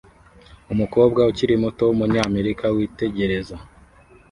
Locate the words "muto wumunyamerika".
1.63-2.65